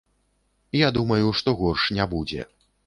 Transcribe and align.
Я 0.77 0.89
думаю, 0.97 1.27
што 1.41 1.57
горш 1.61 1.87
не 2.01 2.11
будзе. 2.17 2.53